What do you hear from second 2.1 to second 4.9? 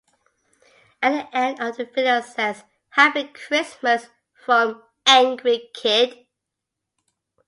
says: "Happy Christmas from